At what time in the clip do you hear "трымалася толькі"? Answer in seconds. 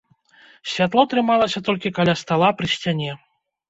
1.13-1.95